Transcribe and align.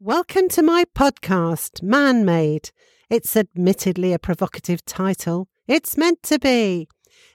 Welcome 0.00 0.50
to 0.50 0.62
my 0.62 0.84
podcast, 0.94 1.82
Man 1.82 2.26
Made. 2.26 2.70
It's 3.08 3.34
admittedly 3.34 4.12
a 4.12 4.18
provocative 4.18 4.84
title. 4.84 5.48
It's 5.66 5.96
meant 5.96 6.22
to 6.24 6.38
be. 6.38 6.86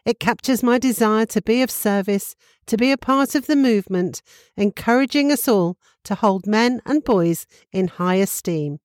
It 0.06 0.20
captures 0.20 0.62
my 0.62 0.78
desire 0.78 1.26
to 1.26 1.42
be 1.42 1.64
of 1.64 1.72
service, 1.72 2.36
to 2.68 2.78
be 2.78 2.92
a 2.92 3.00
part 3.00 3.34
of 3.34 3.48
the 3.48 3.56
movement, 3.56 4.22
encouraging 4.56 5.32
us 5.32 5.48
all 5.48 5.80
to 6.04 6.14
hold 6.14 6.46
men 6.46 6.84
and 6.86 7.04
boys 7.04 7.48
in 7.72 7.88
high 7.88 8.18
esteem. 8.18 8.80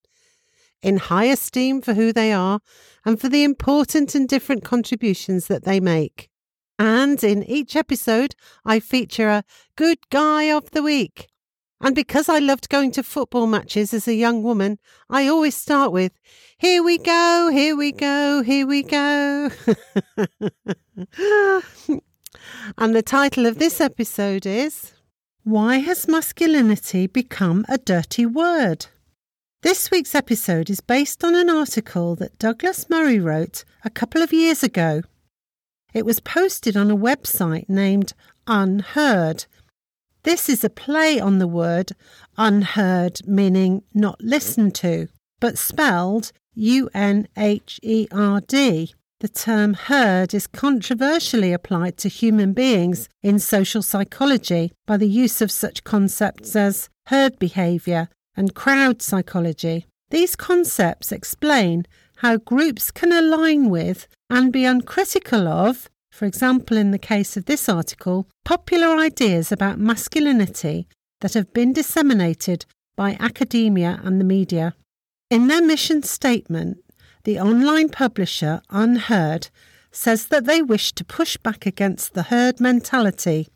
In 0.81 0.97
high 0.97 1.27
esteem 1.27 1.83
for 1.83 1.93
who 1.93 2.15
they 2.15 2.33
are 2.33 2.61
and 3.05 3.21
for 3.21 3.29
the 3.29 3.45
important 3.45 4.15
and 4.15 4.27
different 4.27 4.65
contributions 4.65 5.49
that 5.49 5.65
they 5.65 5.81
make. 5.81 6.31
And 6.79 7.23
in 7.23 7.43
each 7.43 7.77
episode, 7.77 8.37
I 8.65 8.81
feature 8.81 9.29
a 9.29 9.45
good 9.77 9.99
guy 10.09 10.45
of 10.45 10.71
the 10.71 10.83
week 10.83 11.29
and 11.81 11.95
because 11.95 12.29
I 12.29 12.39
loved 12.39 12.69
going 12.69 12.91
to 12.93 13.03
football 13.03 13.47
matches 13.47 13.93
as 13.93 14.09
a 14.09 14.15
young 14.15 14.43
woman, 14.43 14.79
I 15.11 15.27
always 15.29 15.55
start 15.55 15.93
with, 15.93 16.13
Here 16.59 16.83
we 16.83 16.97
go, 16.97 17.51
here 17.53 17.77
we 17.77 17.93
go, 17.93 18.43
here 18.43 18.67
we 18.67 18.83
go. 18.83 19.51
and 22.79 22.95
the 22.95 23.03
title 23.03 23.45
of 23.45 23.59
this 23.59 23.81
episode 23.81 24.47
is 24.47 24.93
Why 25.45 25.79
Has 25.79 26.09
Masculinity 26.09 27.07
Become 27.07 27.67
a 27.69 27.77
Dirty 27.77 28.25
Word? 28.25 28.87
This 29.63 29.91
week's 29.91 30.15
episode 30.15 30.71
is 30.71 30.81
based 30.81 31.25
on 31.25 31.35
an 31.35 31.51
article 31.51 32.15
that 32.17 32.39
Douglas 32.39 32.89
Murray 32.89 33.19
wrote 33.19 33.65
a 33.85 33.91
couple 33.91 34.23
of 34.23 34.33
years 34.33 34.63
ago. 34.63 35.03
It 35.93 36.07
was 36.07 36.21
posted 36.21 36.77
on 36.77 36.91
a 36.91 36.97
website 36.97 37.69
named 37.69 38.15
UnHerd 38.47 39.47
this 40.27 40.49
is 40.49 40.65
a 40.65 40.69
play 40.69 41.21
on 41.21 41.39
the 41.39 41.47
word 41.47 41.93
unheard, 42.37 43.21
meaning 43.29 43.85
not 43.95 44.21
listened 44.21 44.75
to, 44.75 45.07
but 45.39 45.57
spelled 45.57 46.33
U 46.53 46.91
N 46.93 47.29
H 47.39 47.79
E 47.81 48.09
R 48.11 48.41
D. 48.41 48.93
The 49.21 49.29
term 49.29 49.75
herd 49.75 50.35
is 50.35 50.49
controversially 50.49 51.53
applied 51.53 51.97
to 51.99 52.09
human 52.09 52.55
beings 52.55 53.09
in 53.23 53.39
social 53.39 53.83
psychology 53.83 54.73
by 54.85 54.97
the 54.97 55.09
use 55.09 55.41
of 55.41 55.53
such 55.53 55.85
concepts 55.85 56.57
as 56.57 56.89
herd 57.07 57.39
behaviour 57.39 58.09
and 58.37 58.53
crowd 58.53 59.03
psychology. 59.03 59.87
These 60.11 60.35
concepts 60.35 61.13
explain 61.13 61.87
how 62.17 62.39
groups 62.39 62.91
can 62.91 63.13
align 63.13 63.71
with 63.71 64.09
and 64.29 64.53
be 64.53 64.65
uncritical 64.65 65.47
of 65.47 65.89
for 66.17 66.25
example, 66.25 66.79
in 66.79 66.93
the 66.93 66.99
case 66.99 67.37
of 67.37 67.45
this 67.45 67.69
article, 67.69 68.27
popular 68.43 68.97
ideas 68.97 69.53
about 69.53 69.79
masculinity 69.79 70.89
that 71.21 71.35
have 71.35 71.53
been 71.53 71.75
disseminated 71.75 72.65
by 72.97 73.19
academia 73.21 74.01
and 74.03 74.19
the 74.19 74.25
media. 74.25 74.75
In 75.31 75.49
their 75.49 75.61
mission 75.61 76.03
statement, 76.03 76.79
the 77.25 77.39
online 77.39 77.91
publisher 77.91 78.63
UnHerd 78.71 79.51
says 79.93 80.29
that 80.29 80.47
they 80.47 80.63
wish 80.63 80.93
to 80.93 81.05
push 81.05 81.37
back 81.37 81.67
against 81.67 82.15
the 82.15 82.25
herd 82.25 82.61
mentality 82.61 83.49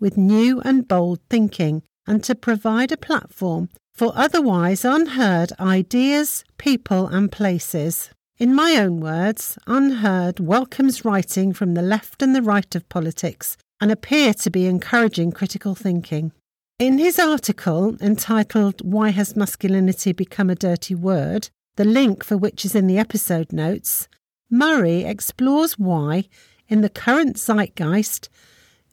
with 0.00 0.16
new 0.16 0.62
and 0.62 0.88
bold 0.88 1.20
thinking 1.28 1.82
and 2.06 2.24
to 2.24 2.34
provide 2.34 2.92
a 2.92 2.96
platform 2.96 3.68
for 3.94 4.12
otherwise 4.14 4.86
unheard 4.86 5.52
ideas, 5.60 6.44
people, 6.56 7.08
and 7.08 7.30
places. 7.30 8.10
In 8.38 8.54
my 8.54 8.76
own 8.76 9.00
words, 9.00 9.58
UnHerd 9.66 10.40
welcomes 10.40 11.06
writing 11.06 11.54
from 11.54 11.72
the 11.72 11.80
left 11.80 12.20
and 12.20 12.34
the 12.34 12.42
right 12.42 12.74
of 12.74 12.86
politics 12.90 13.56
and 13.80 13.90
appear 13.90 14.34
to 14.34 14.50
be 14.50 14.66
encouraging 14.66 15.32
critical 15.32 15.74
thinking. 15.74 16.32
In 16.78 16.98
his 16.98 17.18
article 17.18 17.96
entitled 17.98 18.82
Why 18.82 19.08
Has 19.08 19.36
Masculinity 19.36 20.12
Become 20.12 20.50
a 20.50 20.54
Dirty 20.54 20.94
Word? 20.94 21.48
the 21.76 21.86
link 21.86 22.22
for 22.22 22.36
which 22.36 22.66
is 22.66 22.74
in 22.74 22.86
the 22.86 22.98
episode 22.98 23.54
notes, 23.54 24.06
Murray 24.50 25.04
explores 25.04 25.78
why, 25.78 26.24
in 26.68 26.82
the 26.82 26.90
current 26.90 27.36
zeitgeist, 27.38 28.28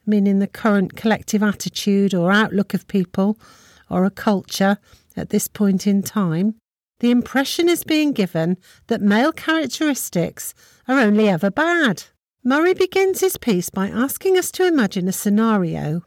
meaning 0.06 0.38
the 0.38 0.46
current 0.46 0.96
collective 0.96 1.42
attitude 1.42 2.14
or 2.14 2.32
outlook 2.32 2.72
of 2.72 2.88
people 2.88 3.38
or 3.90 4.06
a 4.06 4.10
culture 4.10 4.78
at 5.16 5.28
this 5.28 5.48
point 5.48 5.86
in 5.86 6.02
time, 6.02 6.54
the 7.04 7.10
impression 7.10 7.68
is 7.68 7.84
being 7.84 8.12
given 8.12 8.56
that 8.86 9.02
male 9.02 9.30
characteristics 9.30 10.54
are 10.88 10.98
only 10.98 11.28
ever 11.28 11.50
bad. 11.50 12.04
Murray 12.42 12.72
begins 12.72 13.20
his 13.20 13.36
piece 13.36 13.68
by 13.68 13.88
asking 13.88 14.38
us 14.38 14.50
to 14.52 14.66
imagine 14.66 15.06
a 15.06 15.12
scenario 15.12 16.02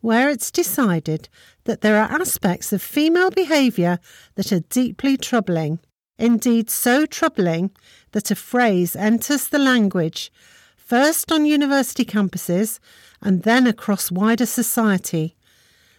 where 0.00 0.30
it's 0.30 0.50
decided 0.50 1.28
that 1.64 1.82
there 1.82 2.00
are 2.00 2.10
aspects 2.10 2.72
of 2.72 2.80
female 2.80 3.30
behaviour 3.30 3.98
that 4.36 4.50
are 4.50 4.60
deeply 4.70 5.18
troubling, 5.18 5.78
indeed 6.18 6.70
so 6.70 7.04
troubling 7.04 7.70
that 8.12 8.30
a 8.30 8.34
phrase 8.34 8.96
enters 8.96 9.48
the 9.48 9.58
language, 9.58 10.32
first 10.74 11.30
on 11.30 11.44
university 11.44 12.06
campuses 12.06 12.78
and 13.20 13.42
then 13.42 13.66
across 13.66 14.10
wider 14.10 14.46
society. 14.46 15.36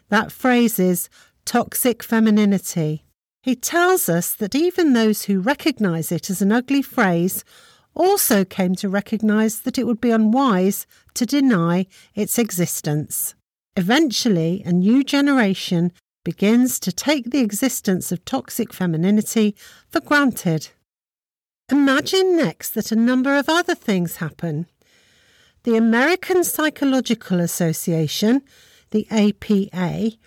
That 0.10 0.32
phrase 0.32 0.80
is 0.80 1.10
toxic 1.46 2.02
femininity. 2.02 3.06
He 3.42 3.56
tells 3.56 4.08
us 4.08 4.34
that 4.36 4.54
even 4.54 4.94
those 4.94 5.24
who 5.24 5.40
recognise 5.40 6.12
it 6.12 6.30
as 6.30 6.42
an 6.42 6.52
ugly 6.52 6.82
phrase 6.82 7.44
also 7.96 8.46
came 8.46 8.76
to 8.76 8.90
recognise 8.90 9.62
that 9.62 9.78
it 9.78 9.86
would 9.86 10.00
be 10.00 10.12
unwise 10.12 10.86
to 11.16 11.26
deny 11.26 11.88
its 12.14 12.38
existence. 12.38 13.36
Eventually, 13.76 14.62
a 14.66 14.72
new 14.72 15.04
generation 15.04 15.92
begins 16.24 16.80
to 16.80 16.92
take 16.92 17.32
the 17.32 17.40
existence 17.40 18.12
of 18.12 18.24
toxic 18.26 18.74
femininity 18.74 19.56
for 19.90 20.02
granted. 20.02 20.70
Imagine 21.72 22.38
next 22.38 22.72
that 22.72 22.92
a 22.92 22.96
number 22.96 23.36
of 23.38 23.50
other 23.50 23.76
things 23.76 24.18
happen. 24.18 24.68
The 25.64 25.78
American 25.78 26.44
Psychological 26.44 27.40
Association, 27.40 28.44
the 28.92 29.08
APA, 29.10 30.18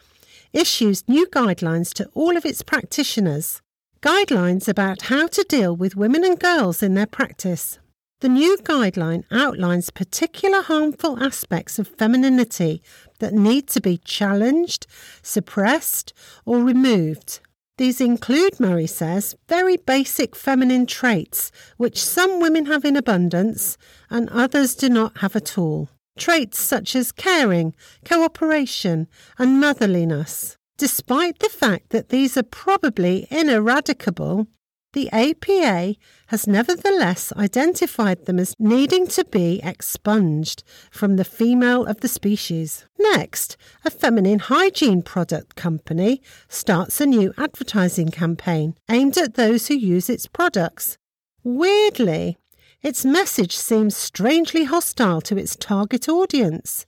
issues 0.54 1.06
new 1.08 1.26
guidelines 1.26 1.92
to 1.94 2.08
all 2.14 2.36
of 2.36 2.46
its 2.46 2.62
practitioners. 2.62 3.60
Guidelines 4.00 4.68
about 4.68 5.02
how 5.02 5.26
to 5.26 5.44
deal 5.48 5.74
with 5.74 5.96
women 5.96 6.24
and 6.24 6.38
girls 6.38 6.82
in 6.82 6.94
their 6.94 7.06
practice. 7.06 7.78
The 8.20 8.28
new 8.28 8.56
guideline 8.58 9.24
outlines 9.30 9.90
particular 9.90 10.62
harmful 10.62 11.22
aspects 11.22 11.78
of 11.78 11.88
femininity 11.88 12.82
that 13.18 13.34
need 13.34 13.68
to 13.68 13.80
be 13.80 13.98
challenged, 13.98 14.86
suppressed, 15.22 16.14
or 16.46 16.60
removed. 16.60 17.40
These 17.76 18.00
include, 18.00 18.60
Murray 18.60 18.86
says, 18.86 19.34
very 19.48 19.76
basic 19.76 20.36
feminine 20.36 20.86
traits 20.86 21.50
which 21.76 22.02
some 22.02 22.40
women 22.40 22.66
have 22.66 22.84
in 22.84 22.96
abundance 22.96 23.76
and 24.08 24.30
others 24.30 24.76
do 24.76 24.88
not 24.88 25.18
have 25.18 25.34
at 25.34 25.58
all. 25.58 25.88
Traits 26.16 26.60
such 26.60 26.94
as 26.94 27.12
caring, 27.12 27.74
cooperation, 28.04 29.08
and 29.38 29.62
motherliness. 29.62 30.56
Despite 30.76 31.38
the 31.38 31.48
fact 31.48 31.90
that 31.90 32.08
these 32.08 32.36
are 32.36 32.42
probably 32.42 33.26
ineradicable, 33.30 34.46
the 34.92 35.10
APA 35.10 35.96
has 36.28 36.46
nevertheless 36.46 37.32
identified 37.36 38.26
them 38.26 38.38
as 38.38 38.54
needing 38.60 39.08
to 39.08 39.24
be 39.24 39.60
expunged 39.64 40.62
from 40.90 41.16
the 41.16 41.24
female 41.24 41.84
of 41.84 42.00
the 42.00 42.08
species. 42.08 42.86
Next, 42.96 43.56
a 43.84 43.90
feminine 43.90 44.38
hygiene 44.38 45.02
product 45.02 45.56
company 45.56 46.22
starts 46.48 47.00
a 47.00 47.06
new 47.06 47.34
advertising 47.36 48.10
campaign 48.10 48.76
aimed 48.88 49.18
at 49.18 49.34
those 49.34 49.66
who 49.66 49.74
use 49.74 50.08
its 50.08 50.28
products. 50.28 50.96
Weirdly, 51.42 52.38
its 52.84 53.02
message 53.02 53.56
seems 53.56 53.96
strangely 53.96 54.64
hostile 54.64 55.22
to 55.22 55.38
its 55.38 55.56
target 55.56 56.06
audience. 56.06 56.84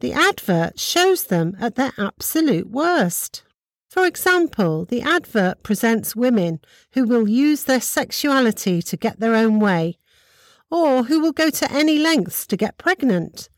The 0.00 0.12
advert 0.12 0.78
shows 0.78 1.24
them 1.24 1.56
at 1.58 1.74
their 1.74 1.92
absolute 1.96 2.68
worst. 2.68 3.42
For 3.88 4.04
example, 4.04 4.84
the 4.84 5.00
advert 5.00 5.62
presents 5.62 6.14
women 6.14 6.60
who 6.92 7.04
will 7.04 7.26
use 7.26 7.64
their 7.64 7.80
sexuality 7.80 8.82
to 8.82 8.96
get 8.98 9.20
their 9.20 9.34
own 9.34 9.58
way, 9.58 9.96
or 10.70 11.04
who 11.04 11.18
will 11.18 11.32
go 11.32 11.48
to 11.48 11.72
any 11.72 11.98
lengths 11.98 12.46
to 12.48 12.56
get 12.58 12.76
pregnant. 12.76 13.48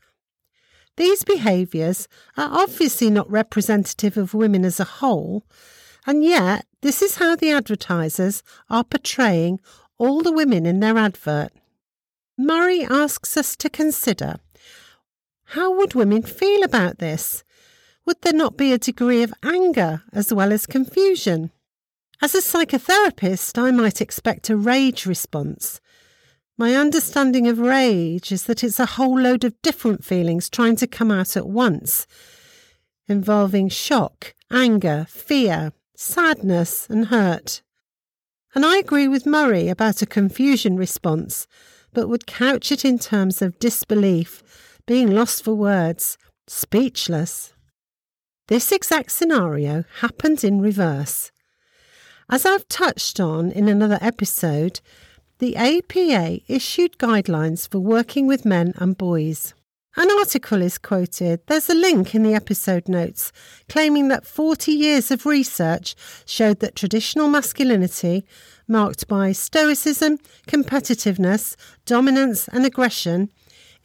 These 0.95 1.25
behaviours 1.25 2.07
are 2.37 2.49
obviously 2.51 3.09
not 3.09 3.29
representative 3.29 4.15
of 4.15 4.33
women 4.33 4.63
as 4.63 4.79
a 4.79 4.85
whole, 4.85 5.43
and 6.07 6.23
yet 6.23 6.65
this 6.81 7.01
is 7.01 7.17
how 7.17 7.35
the 7.35 7.51
advertisers 7.51 8.43
are 8.69 8.85
portraying 8.85 9.59
all 9.97 10.21
the 10.21 10.31
women 10.31 10.65
in 10.65 10.79
their 10.79 10.97
advert. 10.97 11.51
Murray 12.37 12.83
asks 12.83 13.37
us 13.37 13.55
to 13.57 13.69
consider 13.69 14.35
how 15.49 15.75
would 15.77 15.93
women 15.93 16.23
feel 16.23 16.63
about 16.63 16.97
this? 16.97 17.43
Would 18.05 18.21
there 18.21 18.33
not 18.33 18.57
be 18.57 18.73
a 18.73 18.77
degree 18.77 19.23
of 19.23 19.33
anger 19.43 20.03
as 20.11 20.33
well 20.33 20.51
as 20.51 20.65
confusion? 20.65 21.51
As 22.21 22.33
a 22.33 22.39
psychotherapist, 22.39 23.57
I 23.61 23.71
might 23.71 24.01
expect 24.01 24.49
a 24.49 24.57
rage 24.57 25.05
response. 25.05 25.79
My 26.57 26.75
understanding 26.75 27.47
of 27.47 27.59
rage 27.59 28.31
is 28.31 28.45
that 28.45 28.63
it's 28.63 28.79
a 28.79 28.85
whole 28.85 29.19
load 29.19 29.43
of 29.43 29.61
different 29.61 30.03
feelings 30.03 30.49
trying 30.49 30.77
to 30.77 30.87
come 30.87 31.11
out 31.11 31.37
at 31.37 31.47
once, 31.47 32.07
involving 33.07 33.69
shock, 33.69 34.33
anger, 34.49 35.05
fear, 35.09 35.73
sadness, 35.95 36.87
and 36.89 37.07
hurt. 37.07 37.61
And 38.53 38.65
I 38.65 38.77
agree 38.77 39.07
with 39.07 39.25
Murray 39.25 39.67
about 39.67 40.01
a 40.01 40.05
confusion 40.05 40.77
response, 40.77 41.45
but 41.95 42.07
would 42.07 42.27
couch 42.27 42.71
it 42.71 42.85
in 42.85 42.99
terms 42.99 43.41
of 43.41 43.57
disbelief, 43.57 44.43
being 44.85 45.09
lost 45.09 45.43
for 45.43 45.55
words, 45.55 46.19
speechless. 46.45 47.53
This 48.47 48.71
exact 48.71 49.11
scenario 49.11 49.85
happened 50.01 50.43
in 50.43 50.61
reverse. 50.61 51.31
As 52.29 52.45
I've 52.45 52.67
touched 52.67 53.19
on 53.19 53.49
in 53.49 53.67
another 53.67 53.97
episode, 54.01 54.81
the 55.39 55.55
APA 55.55 56.41
issued 56.47 56.99
guidelines 56.99 57.67
for 57.67 57.79
working 57.79 58.27
with 58.27 58.45
men 58.45 58.73
and 58.75 58.95
boys. 58.95 59.54
An 59.97 60.11
article 60.19 60.61
is 60.61 60.77
quoted. 60.77 61.39
There's 61.47 61.69
a 61.69 61.73
link 61.73 62.13
in 62.13 62.23
the 62.23 62.33
episode 62.33 62.89
notes 62.89 63.31
claiming 63.69 64.09
that 64.09 64.25
40 64.25 64.73
years 64.73 65.09
of 65.09 65.25
research 65.25 65.95
showed 66.25 66.59
that 66.59 66.75
traditional 66.75 67.29
masculinity, 67.29 68.25
marked 68.67 69.07
by 69.07 69.31
stoicism, 69.31 70.17
competitiveness, 70.47 71.55
dominance, 71.85 72.49
and 72.49 72.65
aggression, 72.65 73.29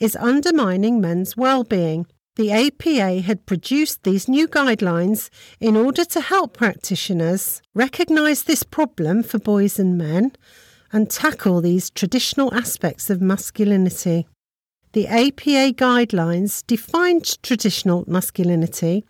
is 0.01 0.17
undermining 0.17 1.01
men's 1.01 1.37
well-being. 1.37 2.07
The 2.35 2.51
APA 2.51 3.21
had 3.21 3.47
produced 3.47 4.03
these 4.03 4.27
new 4.27 4.49
guidelines 4.49 5.31
in 5.61 5.77
order 5.77 6.05
to 6.07 6.21
help 6.21 6.57
practitioners 6.57 7.63
recognise 7.73 8.43
this 8.43 8.65
problem 8.65 9.23
for 9.23 9.39
boys 9.39 9.79
and 9.79 9.97
men 9.97 10.33
and 10.93 11.09
tackle 11.09 11.61
these 11.61 11.89
traditional 11.89 12.53
aspects 12.53 13.11
of 13.11 13.21
masculinity. 13.21 14.27
The 14.93 15.07
APA 15.07 15.75
guidelines 15.75 16.67
defined 16.67 17.41
traditional 17.45 18.05
masculinity 18.09 19.05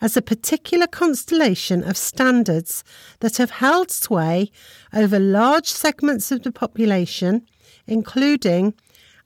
as 0.00 0.16
a 0.16 0.22
particular 0.22 0.86
constellation 0.86 1.82
of 1.82 1.96
standards 1.96 2.84
that 3.18 3.38
have 3.38 3.50
held 3.50 3.90
sway 3.90 4.52
over 4.92 5.18
large 5.18 5.66
segments 5.66 6.30
of 6.30 6.44
the 6.44 6.52
population, 6.52 7.46
including 7.88 8.74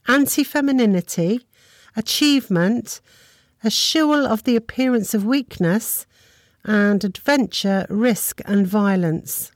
anti 0.07 0.45
femininity, 0.45 1.43
achievement, 1.95 3.03
eschewal 3.63 4.27
of 4.27 4.45
the 4.45 4.57
appearance 4.57 5.13
of 5.13 5.27
weakness, 5.27 6.07
and 6.65 7.05
adventure, 7.05 7.85
risk, 7.91 8.41
and 8.47 8.67
violence. 8.67 9.53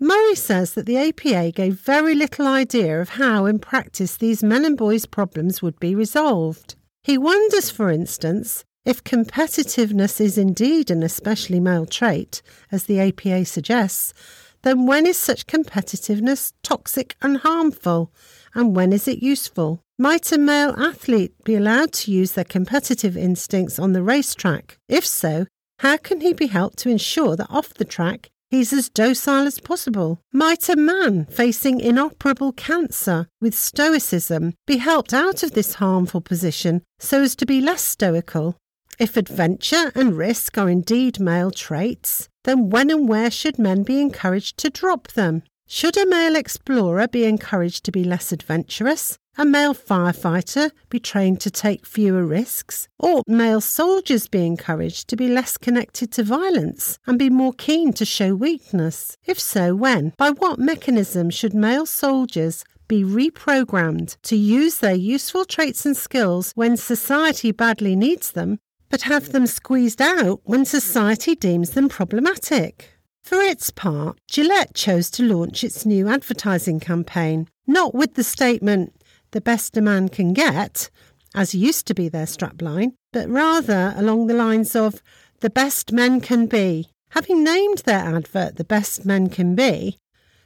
Murray 0.00 0.36
says 0.36 0.74
that 0.74 0.86
the 0.86 0.96
APA 0.96 1.50
gave 1.52 1.80
very 1.80 2.14
little 2.14 2.46
idea 2.46 3.00
of 3.00 3.10
how, 3.10 3.46
in 3.46 3.58
practice, 3.58 4.16
these 4.16 4.44
men 4.44 4.64
and 4.64 4.76
boys 4.76 5.06
problems 5.06 5.60
would 5.60 5.78
be 5.80 5.94
resolved. 5.94 6.76
He 7.02 7.18
wonders, 7.18 7.70
for 7.70 7.90
instance, 7.90 8.64
if 8.84 9.02
competitiveness 9.02 10.20
is 10.20 10.38
indeed 10.38 10.90
an 10.90 11.02
especially 11.02 11.58
male 11.58 11.84
trait, 11.84 12.42
as 12.70 12.84
the 12.84 13.00
APA 13.00 13.44
suggests, 13.44 14.14
then 14.62 14.86
when 14.86 15.04
is 15.06 15.18
such 15.18 15.46
competitiveness 15.46 16.52
toxic 16.62 17.16
and 17.20 17.38
harmful, 17.38 18.12
and 18.54 18.76
when 18.76 18.92
is 18.92 19.08
it 19.08 19.22
useful? 19.22 19.82
Might 19.98 20.30
a 20.30 20.38
male 20.38 20.74
athlete 20.78 21.34
be 21.44 21.56
allowed 21.56 21.92
to 21.94 22.12
use 22.12 22.32
their 22.32 22.44
competitive 22.44 23.16
instincts 23.16 23.78
on 23.78 23.92
the 23.92 24.02
racetrack? 24.02 24.78
If 24.88 25.04
so, 25.04 25.46
how 25.80 25.96
can 25.96 26.20
he 26.20 26.32
be 26.32 26.46
helped 26.46 26.78
to 26.78 26.88
ensure 26.88 27.34
that 27.36 27.50
off 27.50 27.74
the 27.74 27.84
track 27.84 28.30
He's 28.50 28.72
as 28.72 28.88
docile 28.88 29.46
as 29.46 29.60
possible. 29.60 30.20
Might 30.32 30.70
a 30.70 30.76
man 30.76 31.26
facing 31.26 31.80
inoperable 31.80 32.52
cancer 32.52 33.28
with 33.42 33.54
stoicism 33.54 34.54
be 34.66 34.78
helped 34.78 35.12
out 35.12 35.42
of 35.42 35.52
this 35.52 35.74
harmful 35.74 36.22
position 36.22 36.82
so 36.98 37.20
as 37.20 37.36
to 37.36 37.46
be 37.46 37.60
less 37.60 37.82
stoical? 37.82 38.56
If 38.98 39.18
adventure 39.18 39.92
and 39.94 40.16
risk 40.16 40.56
are 40.56 40.70
indeed 40.70 41.20
male 41.20 41.50
traits, 41.50 42.28
then 42.44 42.70
when 42.70 42.90
and 42.90 43.06
where 43.06 43.30
should 43.30 43.58
men 43.58 43.82
be 43.82 44.00
encouraged 44.00 44.56
to 44.58 44.70
drop 44.70 45.08
them? 45.08 45.42
Should 45.66 45.98
a 45.98 46.06
male 46.06 46.34
explorer 46.34 47.06
be 47.06 47.26
encouraged 47.26 47.84
to 47.84 47.92
be 47.92 48.02
less 48.02 48.32
adventurous 48.32 49.18
a 49.38 49.44
male 49.44 49.74
firefighter 49.74 50.72
be 50.90 50.98
trained 50.98 51.40
to 51.40 51.50
take 51.50 51.86
fewer 51.86 52.26
risks? 52.26 52.88
Or 52.98 53.22
male 53.28 53.60
soldiers 53.60 54.26
be 54.26 54.44
encouraged 54.44 55.08
to 55.08 55.16
be 55.16 55.28
less 55.28 55.56
connected 55.56 56.10
to 56.12 56.24
violence 56.24 56.98
and 57.06 57.18
be 57.18 57.30
more 57.30 57.52
keen 57.52 57.92
to 57.94 58.04
show 58.04 58.34
weakness? 58.34 59.16
If 59.24 59.38
so, 59.38 59.76
when? 59.76 60.12
By 60.18 60.30
what 60.30 60.58
mechanism 60.58 61.30
should 61.30 61.54
male 61.54 61.86
soldiers 61.86 62.64
be 62.88 63.04
reprogrammed 63.04 64.16
to 64.22 64.34
use 64.34 64.78
their 64.78 64.94
useful 64.94 65.44
traits 65.44 65.86
and 65.86 65.96
skills 65.96 66.52
when 66.56 66.76
society 66.76 67.52
badly 67.52 67.94
needs 67.94 68.32
them, 68.32 68.58
but 68.90 69.02
have 69.02 69.30
them 69.32 69.46
squeezed 69.46 70.02
out 70.02 70.40
when 70.44 70.64
society 70.64 71.36
deems 71.36 71.70
them 71.70 71.88
problematic? 71.88 72.98
For 73.22 73.42
its 73.42 73.70
part, 73.70 74.18
Gillette 74.26 74.74
chose 74.74 75.10
to 75.10 75.22
launch 75.22 75.62
its 75.62 75.84
new 75.84 76.08
advertising 76.08 76.80
campaign, 76.80 77.46
not 77.66 77.94
with 77.94 78.14
the 78.14 78.24
statement, 78.24 78.94
the 79.30 79.40
best 79.40 79.76
a 79.76 79.80
man 79.80 80.08
can 80.08 80.32
get, 80.32 80.90
as 81.34 81.54
used 81.54 81.86
to 81.86 81.94
be 81.94 82.08
their 82.08 82.26
strapline, 82.26 82.92
but 83.12 83.28
rather 83.28 83.94
along 83.96 84.26
the 84.26 84.34
lines 84.34 84.74
of 84.74 85.02
the 85.40 85.50
best 85.50 85.92
men 85.92 86.20
can 86.20 86.46
be. 86.46 86.88
Having 87.10 87.42
named 87.42 87.78
their 87.78 88.00
advert 88.00 88.56
The 88.56 88.64
Best 88.64 89.06
Men 89.06 89.30
Can 89.30 89.54
Be, 89.54 89.96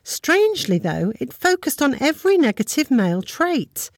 strangely 0.04 0.78
though, 0.78 1.12
it 1.18 1.32
focused 1.32 1.82
on 1.82 2.00
every 2.00 2.38
negative 2.38 2.90
male 2.90 3.20
trait, 3.20 3.90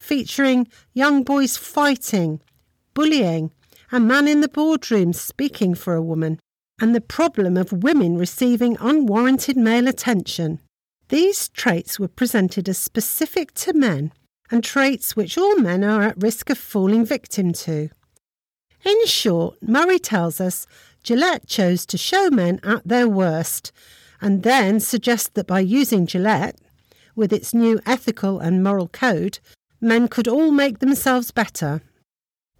featuring 0.00 0.68
young 0.92 1.22
boys 1.22 1.56
fighting, 1.56 2.40
bullying, 2.92 3.52
a 3.90 3.98
man 4.00 4.28
in 4.28 4.42
the 4.42 4.48
boardroom 4.48 5.12
speaking 5.12 5.74
for 5.74 5.94
a 5.94 6.02
woman, 6.02 6.38
and 6.80 6.94
the 6.94 7.00
problem 7.00 7.56
of 7.56 7.84
women 7.84 8.18
receiving 8.18 8.76
unwarranted 8.80 9.56
male 9.56 9.88
attention. 9.88 10.60
These 11.08 11.48
traits 11.50 11.98
were 11.98 12.08
presented 12.08 12.68
as 12.68 12.78
specific 12.78 13.52
to 13.54 13.72
men 13.72 14.12
and 14.50 14.64
traits 14.64 15.16
which 15.16 15.36
all 15.36 15.56
men 15.56 15.84
are 15.84 16.02
at 16.02 16.22
risk 16.22 16.50
of 16.50 16.58
falling 16.58 17.04
victim 17.04 17.52
to. 17.52 17.90
In 18.84 19.06
short, 19.06 19.56
Murray 19.62 19.98
tells 19.98 20.40
us 20.40 20.66
Gillette 21.02 21.46
chose 21.46 21.86
to 21.86 21.98
show 21.98 22.30
men 22.30 22.60
at 22.62 22.86
their 22.86 23.08
worst 23.08 23.72
and 24.20 24.42
then 24.42 24.80
suggests 24.80 25.28
that 25.34 25.46
by 25.46 25.60
using 25.60 26.06
Gillette, 26.06 26.58
with 27.14 27.32
its 27.32 27.54
new 27.54 27.80
ethical 27.86 28.40
and 28.40 28.62
moral 28.64 28.88
code, 28.88 29.38
men 29.80 30.08
could 30.08 30.26
all 30.26 30.50
make 30.50 30.78
themselves 30.78 31.30
better. 31.30 31.82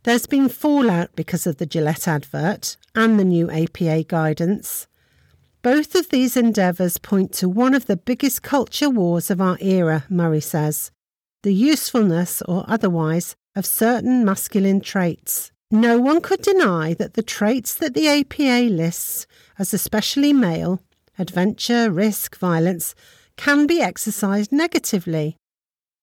There's 0.05 0.27
been 0.27 0.51
fallout 0.51 1.17
because 1.17 1.47
of 1.47 1.57
the 1.57 1.67
Gillette 1.67 2.07
advert 2.07 2.77
and 2.95 3.19
the 3.19 3.25
new 3.25 3.51
APA 3.51 4.05
guidance. 4.05 4.87
Both 5.65 5.95
of 5.95 6.11
these 6.11 6.37
endeavours 6.37 6.99
point 6.99 7.33
to 7.37 7.49
one 7.49 7.73
of 7.73 7.87
the 7.87 7.97
biggest 7.97 8.43
culture 8.43 8.91
wars 8.91 9.31
of 9.31 9.41
our 9.41 9.57
era, 9.63 10.05
Murray 10.11 10.43
says 10.43 10.91
the 11.43 11.55
usefulness 11.55 12.43
or 12.43 12.67
otherwise 12.69 13.35
of 13.57 13.65
certain 13.65 14.27
masculine 14.27 14.83
traits. 14.83 15.53
No 15.71 15.99
one 15.99 16.21
could 16.21 16.43
deny 16.43 16.93
that 16.93 17.15
the 17.15 17.23
traits 17.23 17.75
that 17.77 17.95
the 17.95 18.09
APA 18.09 18.69
lists 18.71 19.27
as 19.59 19.73
especially 19.73 20.35
male 20.35 20.83
adventure, 21.19 21.91
risk, 21.91 22.37
violence 22.37 22.95
can 23.39 23.67
be 23.67 23.81
exercised 23.81 24.53
negatively. 24.53 25.39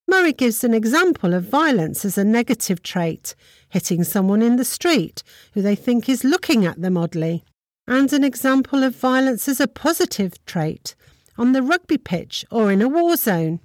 Murray 0.07 0.33
gives 0.33 0.63
an 0.63 0.73
example 0.73 1.35
of 1.35 1.43
violence 1.43 2.03
as 2.03 2.17
a 2.17 2.23
negative 2.23 2.81
trait, 2.81 3.35
hitting 3.69 4.03
someone 4.03 4.41
in 4.41 4.55
the 4.55 4.65
street 4.65 5.21
who 5.53 5.61
they 5.61 5.75
think 5.75 6.09
is 6.09 6.23
looking 6.23 6.65
at 6.65 6.81
them 6.81 6.97
oddly 6.97 7.43
and 7.91 8.13
an 8.13 8.23
example 8.23 8.83
of 8.83 8.95
violence 8.95 9.49
as 9.49 9.59
a 9.59 9.67
positive 9.67 10.33
trait 10.45 10.95
on 11.37 11.51
the 11.51 11.61
rugby 11.61 11.97
pitch 11.97 12.45
or 12.49 12.71
in 12.71 12.81
a 12.81 12.87
war 12.87 13.17
zone. 13.17 13.59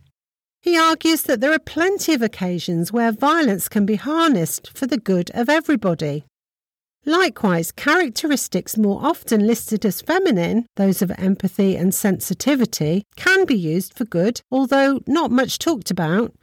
He 0.60 0.76
argues 0.76 1.22
that 1.22 1.40
there 1.40 1.52
are 1.52 1.60
plenty 1.60 2.12
of 2.12 2.22
occasions 2.22 2.92
where 2.92 3.12
violence 3.12 3.68
can 3.68 3.86
be 3.86 3.94
harnessed 3.94 4.76
for 4.76 4.88
the 4.88 4.98
good 4.98 5.30
of 5.30 5.48
everybody. 5.48 6.24
Likewise, 7.04 7.70
characteristics 7.70 8.76
more 8.76 8.98
often 9.00 9.46
listed 9.46 9.86
as 9.86 10.02
feminine, 10.02 10.66
those 10.74 11.02
of 11.02 11.12
empathy 11.18 11.76
and 11.76 11.94
sensitivity, 11.94 13.04
can 13.14 13.44
be 13.44 13.54
used 13.56 13.94
for 13.94 14.06
good, 14.06 14.40
although 14.50 14.98
not 15.06 15.30
much 15.30 15.60
talked 15.60 15.92
about, 15.92 16.34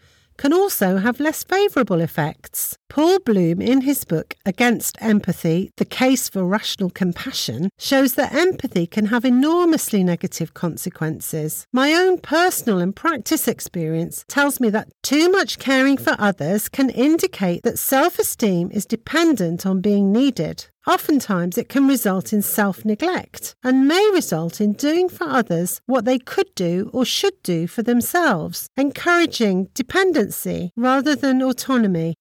can 0.43 0.51
also 0.51 0.97
have 0.97 1.21
less 1.21 1.41
favourable 1.41 2.01
effects. 2.01 2.77
Paul 2.89 3.19
Bloom, 3.19 3.61
in 3.61 3.79
his 3.79 4.03
book 4.03 4.35
Against 4.45 4.97
Empathy 4.99 5.71
The 5.77 5.85
Case 5.85 6.27
for 6.27 6.43
Rational 6.43 6.89
Compassion, 6.89 7.69
shows 7.79 8.15
that 8.15 8.33
empathy 8.33 8.85
can 8.85 9.05
have 9.05 9.23
enormously 9.23 10.03
negative 10.03 10.53
consequences. 10.53 11.65
My 11.71 11.93
own 11.93 12.17
personal 12.17 12.79
and 12.79 12.93
practice 12.93 13.47
experience 13.47 14.25
tells 14.27 14.59
me 14.59 14.69
that 14.71 14.89
too 15.01 15.29
much 15.31 15.59
caring 15.59 15.95
for 15.95 16.17
others 16.19 16.67
can 16.67 16.89
indicate 16.89 17.63
that 17.63 17.79
self 17.79 18.19
esteem 18.19 18.69
is 18.69 18.85
dependent 18.85 19.65
on 19.65 19.79
being 19.79 20.11
needed. 20.11 20.65
Oftentimes, 20.85 21.57
it 21.57 21.69
can 21.69 21.87
result 21.87 22.33
in 22.33 22.41
self 22.41 22.83
neglect 22.83 23.55
and 23.63 23.87
may 23.87 24.09
result 24.13 24.59
in 24.59 24.73
doing 24.73 25.07
for 25.07 25.23
others 25.23 25.79
what 25.85 26.03
they 26.03 26.19
could 26.19 26.53
do 26.55 26.89
or 26.91 27.05
should 27.05 27.41
do 27.41 27.67
for 27.67 27.83
themselves, 27.83 28.67
encouraging 28.75 29.69
dependency 29.73 30.71
rather 30.75 31.15
than 31.15 31.41
autonomy. 31.41 32.15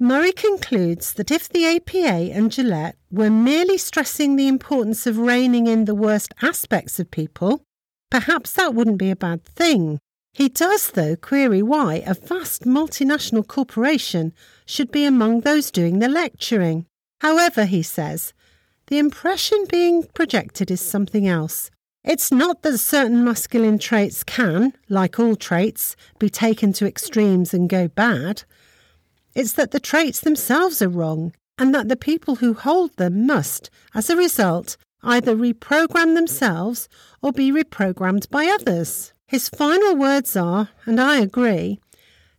Murray 0.00 0.32
concludes 0.32 1.12
that 1.12 1.30
if 1.30 1.48
the 1.48 1.64
APA 1.64 2.32
and 2.34 2.50
Gillette 2.50 2.96
were 3.12 3.30
merely 3.30 3.78
stressing 3.78 4.34
the 4.34 4.48
importance 4.48 5.06
of 5.06 5.16
reining 5.16 5.68
in 5.68 5.84
the 5.84 5.94
worst 5.94 6.34
aspects 6.42 6.98
of 6.98 7.12
people, 7.12 7.62
perhaps 8.10 8.52
that 8.54 8.74
wouldn't 8.74 8.98
be 8.98 9.10
a 9.10 9.16
bad 9.16 9.44
thing. 9.44 10.00
He 10.32 10.48
does, 10.48 10.90
though, 10.90 11.14
query 11.14 11.62
why 11.62 12.02
a 12.04 12.14
vast 12.14 12.64
multinational 12.64 13.46
corporation 13.46 14.32
should 14.66 14.90
be 14.90 15.04
among 15.04 15.42
those 15.42 15.70
doing 15.70 16.00
the 16.00 16.08
lecturing. 16.08 16.86
However, 17.22 17.66
he 17.66 17.84
says, 17.84 18.32
the 18.88 18.98
impression 18.98 19.64
being 19.70 20.02
projected 20.12 20.72
is 20.72 20.80
something 20.80 21.28
else. 21.28 21.70
It's 22.02 22.32
not 22.32 22.62
that 22.62 22.78
certain 22.78 23.22
masculine 23.22 23.78
traits 23.78 24.24
can, 24.24 24.72
like 24.88 25.20
all 25.20 25.36
traits, 25.36 25.94
be 26.18 26.28
taken 26.28 26.72
to 26.72 26.86
extremes 26.86 27.54
and 27.54 27.68
go 27.68 27.86
bad. 27.86 28.42
It's 29.36 29.52
that 29.52 29.70
the 29.70 29.78
traits 29.78 30.18
themselves 30.18 30.82
are 30.82 30.88
wrong, 30.88 31.32
and 31.56 31.72
that 31.72 31.88
the 31.88 31.96
people 31.96 32.34
who 32.36 32.54
hold 32.54 32.96
them 32.96 33.24
must, 33.24 33.70
as 33.94 34.10
a 34.10 34.16
result, 34.16 34.76
either 35.04 35.36
reprogram 35.36 36.16
themselves 36.16 36.88
or 37.22 37.30
be 37.30 37.52
reprogrammed 37.52 38.28
by 38.30 38.46
others. 38.46 39.12
His 39.28 39.48
final 39.48 39.94
words 39.94 40.34
are, 40.34 40.70
and 40.86 41.00
I 41.00 41.20
agree, 41.20 41.78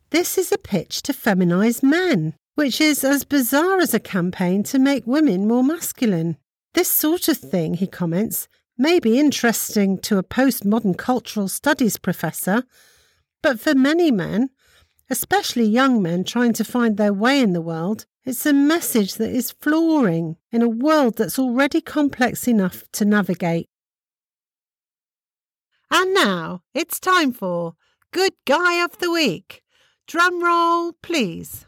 this 0.10 0.38
is 0.38 0.52
a 0.52 0.58
pitch 0.58 1.02
to 1.04 1.14
feminise 1.14 1.82
men, 1.82 2.34
which 2.56 2.80
is 2.80 3.04
as 3.04 3.24
bizarre 3.24 3.80
as 3.80 3.94
a 3.94 4.00
campaign 4.00 4.64
to 4.64 4.80
make 4.80 5.08
women 5.08 5.48
more 5.48 5.64
masculine. 5.64 6.38
This 6.74 6.90
sort 6.90 7.28
of 7.28 7.38
thing, 7.38 7.76
he 7.76 7.88
comments, 7.88 8.48
may 8.78 9.00
be 9.00 9.20
interesting 9.20 9.98
to 10.00 10.18
a 10.18 10.24
postmodern 10.24 10.98
cultural 10.98 11.48
studies 11.48 11.98
professor, 11.98 12.64
but 13.42 13.60
for 13.60 13.76
many 13.76 14.12
men, 14.12 14.50
especially 15.10 15.66
young 15.66 16.02
men 16.02 16.24
trying 16.24 16.54
to 16.54 16.64
find 16.64 16.98
their 16.98 17.14
way 17.14 17.40
in 17.40 17.54
the 17.54 17.62
world, 17.62 18.06
it's 18.26 18.46
a 18.46 18.54
message 18.54 19.16
that 19.16 19.32
is 19.32 19.52
flooring 19.52 20.38
in 20.52 20.62
a 20.62 20.70
world 20.70 21.18
that's 21.18 21.38
already 21.38 21.82
complex 21.82 22.48
enough 22.48 22.84
to 22.94 23.06
navigate. 23.06 23.68
And 25.92 26.14
now 26.14 26.62
it's 26.74 27.00
time 27.00 27.34
for 27.34 27.76
Good 28.12 28.34
Guy 28.46 28.84
of 28.84 28.98
the 29.00 29.12
Week. 29.12 29.62
Drum 30.08 30.44
roll, 30.44 30.94
please. 31.04 31.66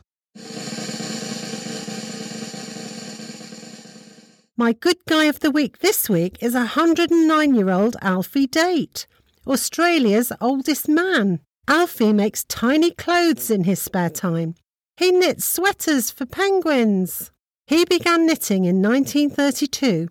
My 4.57 4.71
good 4.71 4.97
guy 5.05 5.25
of 5.25 5.41
the 5.41 5.51
week 5.51 5.79
this 5.79 6.09
week 6.09 6.37
is 6.41 6.55
a 6.55 6.59
109 6.59 7.55
year 7.55 7.69
old 7.69 7.97
Alfie 8.01 8.47
Date, 8.47 9.05
Australia's 9.45 10.31
oldest 10.39 10.87
man. 10.87 11.41
Alfie 11.67 12.13
makes 12.13 12.45
tiny 12.45 12.91
clothes 12.91 13.51
in 13.51 13.65
his 13.65 13.81
spare 13.81 14.09
time. 14.09 14.55
He 14.95 15.11
knits 15.11 15.43
sweaters 15.43 16.09
for 16.09 16.25
penguins. 16.25 17.31
He 17.67 17.83
began 17.83 18.25
knitting 18.25 18.63
in 18.63 18.81
1932 18.81 20.07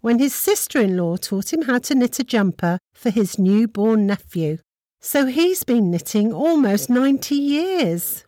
when 0.00 0.20
his 0.20 0.32
sister 0.32 0.80
in 0.80 0.96
law 0.96 1.16
taught 1.16 1.52
him 1.52 1.62
how 1.62 1.78
to 1.78 1.94
knit 1.96 2.20
a 2.20 2.24
jumper 2.24 2.78
for 2.94 3.10
his 3.10 3.36
newborn 3.36 4.06
nephew. 4.06 4.58
So 5.00 5.26
he's 5.26 5.64
been 5.64 5.90
knitting 5.90 6.32
almost 6.32 6.88
90 6.88 7.34
years. 7.34 8.24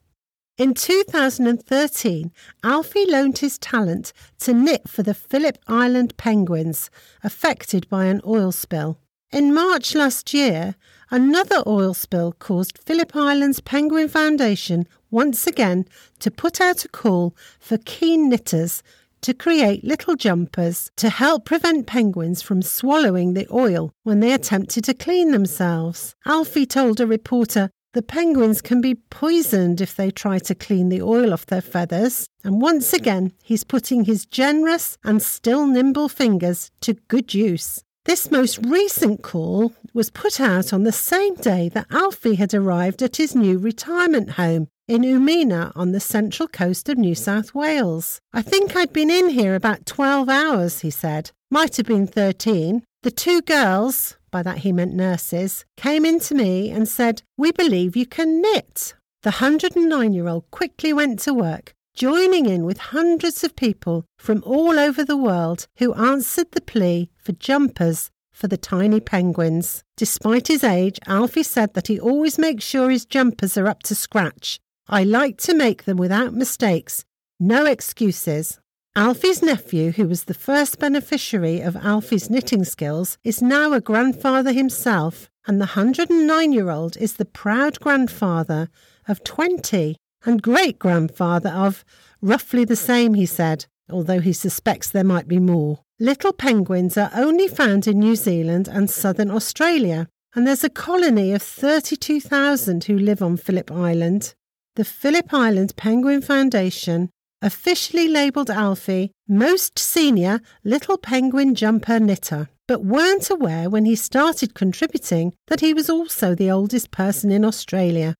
In 0.61 0.75
2013, 0.75 2.33
Alfie 2.62 3.11
loaned 3.11 3.38
his 3.38 3.57
talent 3.57 4.12
to 4.40 4.52
knit 4.52 4.90
for 4.90 5.02
the 5.02 5.14
Phillip 5.14 5.57
Island 5.67 6.14
penguins 6.19 6.90
affected 7.25 7.88
by 7.88 8.05
an 8.05 8.21
oil 8.26 8.52
spill. 8.52 8.99
In 9.33 9.55
March 9.55 9.95
last 9.95 10.35
year, 10.35 10.75
another 11.11 11.62
oil 11.67 11.95
spill 11.95 12.33
caused 12.33 12.76
Phillip 12.76 13.17
Island's 13.17 13.61
Penguin 13.61 14.09
Foundation 14.09 14.87
once 15.11 15.47
again 15.47 15.87
to 16.19 16.31
put 16.31 16.61
out 16.61 16.85
a 16.85 16.88
call 16.88 17.35
for 17.59 17.79
keen 17.79 18.29
knitters 18.29 18.83
to 19.23 19.33
create 19.33 19.83
little 19.83 20.14
jumpers 20.14 20.90
to 20.97 21.09
help 21.09 21.47
prevent 21.47 21.87
penguins 21.87 22.43
from 22.43 22.61
swallowing 22.61 23.33
the 23.33 23.47
oil 23.50 23.95
when 24.02 24.21
they 24.21 24.35
attempted 24.35 24.85
to 24.85 24.93
clean 24.93 25.31
themselves. 25.31 26.14
Alfie 26.26 26.67
told 26.67 27.00
a 27.00 27.07
reporter 27.07 27.71
the 27.93 28.03
penguins 28.03 28.61
can 28.63 28.81
be 28.81 28.95
poisoned 28.95 29.81
if 29.81 29.97
they 29.97 30.11
try 30.11 30.39
to 30.39 30.55
clean 30.55 30.89
the 30.89 31.03
oil 31.03 31.33
off 31.33 31.47
their 31.47 31.61
feathers, 31.61 32.27
and 32.45 32.63
once 32.63 32.93
again 32.93 33.33
he's 33.43 33.65
putting 33.65 34.05
his 34.05 34.27
generous 34.27 34.97
and 35.05 35.23
still 35.23 35.67
nimble 35.67 36.09
fingers 36.09 36.71
to 36.81 36.95
good 37.09 37.35
use. 37.35 37.83
This 38.05 38.31
most 38.31 38.59
recent 38.59 39.23
call 39.23 39.75
was 39.93 40.11
put 40.11 40.41
out 40.41 40.73
on 40.73 40.85
the 40.85 40.93
same 40.93 41.35
day 41.35 41.69
that 41.71 41.87
Alfie 41.91 42.37
had 42.37 42.55
arrived 42.55 43.03
at 43.03 43.17
his 43.17 43.35
new 43.35 43.59
retirement 43.59 44.31
home 44.31 44.69
in 44.89 45.03
Umina 45.03 45.71
on 45.77 45.93
the 45.93 46.01
central 46.01 46.49
coast 46.49 46.89
of 46.89 46.97
New 46.97 47.15
South 47.15 47.55
Wales. 47.55 48.21
I 48.33 48.43
think 48.43 48.75
I'd 48.75 48.93
been 48.93 49.11
in 49.11 49.29
here 49.29 49.55
about 49.55 49.87
12 49.87 50.29
hours, 50.29 50.81
he 50.81 50.91
said. 50.91 51.31
Might 51.51 51.77
have 51.77 51.87
been 51.87 52.07
13. 52.07 52.83
The 53.03 53.11
two 53.11 53.43
girls, 53.43 54.17
by 54.31 54.43
that 54.43 54.59
he 54.59 54.73
meant 54.73 54.95
nurses, 54.95 55.65
came 55.77 56.05
in 56.05 56.21
to 56.21 56.35
me 56.35 56.71
and 56.71 56.89
said, 56.89 57.23
We 57.37 57.53
believe 57.53 57.97
you 57.97 58.07
can 58.07 58.41
knit. 58.41 58.95
The 59.23 59.31
109 59.31 60.13
year 60.13 60.29
old 60.29 60.51
quickly 60.51 60.93
went 60.93 61.19
to 61.21 61.35
work, 61.35 61.75
joining 61.95 62.47
in 62.47 62.65
with 62.65 62.79
hundreds 62.79 63.45
of 63.45 63.57
people 63.57 64.05
from 64.19 64.43
all 64.47 64.79
over 64.79 65.05
the 65.05 65.17
world 65.17 65.67
who 65.79 65.93
answered 65.95 66.53
the 66.53 66.61
plea 66.61 67.11
for 67.19 67.33
jumpers 67.33 68.11
for 68.33 68.49
the 68.49 68.57
tiny 68.57 69.01
penguins. 69.01 69.85
Despite 69.97 70.49
his 70.49 70.65
age, 70.65 70.99
Alfie 71.07 71.43
said 71.43 71.75
that 71.75 71.89
he 71.89 72.01
always 72.01 72.39
makes 72.39 72.65
sure 72.65 72.89
his 72.89 73.05
jumpers 73.05 73.59
are 73.59 73.67
up 73.67 73.83
to 73.85 73.95
scratch. 73.95 74.59
I 74.89 75.05
like 75.05 75.37
to 75.43 75.55
make 75.55 75.85
them 75.85 75.99
without 75.99 76.33
mistakes, 76.33 77.05
no 77.39 77.67
excuses. 77.67 78.59
Alfie's 78.97 79.41
nephew, 79.41 79.93
who 79.93 80.09
was 80.09 80.25
the 80.25 80.35
first 80.35 80.81
beneficiary 80.81 81.61
of 81.61 81.77
Alfie's 81.77 82.29
knitting 82.29 82.65
skills, 82.65 83.19
is 83.23 83.41
now 83.41 83.73
a 83.73 83.81
grandfather 83.81 84.53
himself, 84.53 85.31
and 85.47 85.61
the 85.61 85.77
109 85.77 86.53
year 86.53 86.71
old 86.71 86.97
is 86.97 87.13
the 87.13 87.25
proud 87.25 87.79
grandfather 87.79 88.69
of 89.07 89.23
20 89.23 89.97
and 90.25 90.43
great 90.43 90.81
grandfather 90.81 91.51
of 91.51 91.85
roughly 92.21 92.65
the 92.65 92.75
same, 92.75 93.15
he 93.15 93.27
said, 93.27 93.65
although 93.89 94.19
he 94.19 94.33
suspects 94.33 94.91
there 94.91 95.05
might 95.05 95.29
be 95.29 95.39
more. 95.39 95.79
Little 96.01 96.33
penguins 96.33 96.99
are 96.99 97.13
only 97.15 97.47
found 97.47 97.87
in 97.87 98.01
New 98.01 98.17
Zealand 98.17 98.67
and 98.67 98.91
southern 98.91 99.31
Australia, 99.31 100.09
and 100.35 100.49
there's 100.49 100.65
a 100.65 100.69
colony 100.69 101.33
of 101.33 101.43
32,000 101.43 102.85
who 102.85 102.99
live 102.99 103.23
on 103.23 103.37
Phillip 103.37 103.71
Island. 103.71 104.35
The 104.75 104.85
Phillip 104.85 105.33
Island 105.33 105.77
Penguin 105.77 106.23
Foundation 106.23 107.11
officially 107.43 108.09
labelled 108.09 108.51
Alfie 108.51 109.13
most 109.29 109.79
senior 109.79 110.41
little 110.65 110.99
penguin 110.99 111.55
jumper 111.55 111.99
knitter, 111.99 112.49
but 112.69 112.85
weren't 112.85 113.31
aware 113.31 113.71
when 113.71 113.85
he 113.85 113.97
started 113.97 114.55
contributing 114.55 115.33
that 115.49 115.61
he 115.61 115.73
was 115.73 115.89
also 115.89 116.35
the 116.35 116.51
oldest 116.51 116.91
person 116.91 117.31
in 117.31 117.45
Australia. 117.45 118.15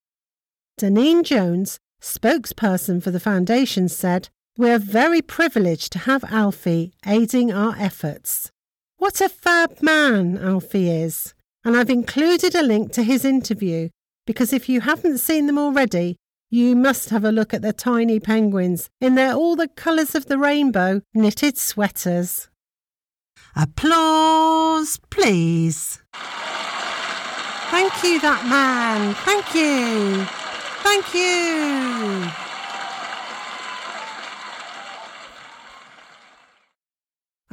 Daneen 0.81 1.23
Jones, 1.23 1.79
spokesperson 2.01 3.03
for 3.03 3.11
the 3.11 3.21
foundation, 3.21 3.89
said, 3.89 4.29
We're 4.57 4.79
very 4.79 5.23
privileged 5.23 5.93
to 5.93 5.99
have 6.01 6.25
Alfie 6.25 6.93
aiding 7.07 7.53
our 7.53 7.77
efforts. 7.79 8.51
What 8.97 9.21
a 9.21 9.29
fab 9.29 9.83
man 9.83 10.39
Alfie 10.39 10.91
is! 10.91 11.35
And 11.65 11.77
I've 11.77 11.91
included 11.91 12.55
a 12.55 12.63
link 12.63 12.93
to 12.93 13.03
his 13.03 13.25
interview 13.25 13.91
because 14.27 14.53
if 14.53 14.69
you 14.69 14.81
haven't 14.83 15.19
seen 15.19 15.47
them 15.47 15.59
already, 15.59 16.17
you 16.51 16.75
must 16.75 17.11
have 17.11 17.25
a 17.25 17.31
look 17.31 17.55
at 17.55 17.63
the 17.63 17.73
tiny 17.73 18.19
penguins 18.19 18.91
in 19.01 19.15
their 19.15 19.35
all 19.35 19.55
the 19.55 19.69
colours 19.69 20.15
of 20.17 20.27
the 20.27 20.37
rainbow 20.37 21.01
knitted 21.15 21.57
sweaters. 21.57 22.49
Applause, 23.55 24.99
please. 25.11 26.03
Thank 27.71 28.03
you, 28.03 28.21
that 28.21 28.45
man. 28.49 29.15
Thank 29.15 29.55
you. 29.55 30.27
Thank 30.83 31.15
you. 31.15 32.31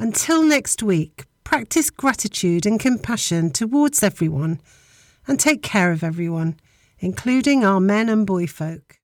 Until 0.00 0.42
next 0.42 0.82
week, 0.82 1.26
practice 1.44 1.90
gratitude 1.90 2.66
and 2.66 2.80
compassion 2.80 3.50
towards 3.50 4.02
everyone 4.02 4.60
and 5.26 5.38
take 5.38 5.62
care 5.62 5.92
of 5.92 6.02
everyone 6.02 6.58
including 7.00 7.64
our 7.64 7.80
men 7.80 8.08
and 8.08 8.26
boy 8.26 8.46
folk. 8.46 8.96